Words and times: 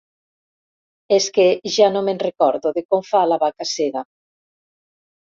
És 1.17 1.25
que 1.35 1.43
ja 1.75 1.89
no 1.95 2.01
me'n 2.07 2.21
recordo 2.23 2.71
de 2.77 2.83
com 2.93 3.03
fa, 3.09 3.21
La 3.33 3.37
vaca 3.43 3.67
cega. 3.73 4.03